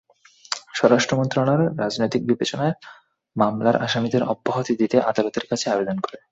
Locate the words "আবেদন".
5.69-5.97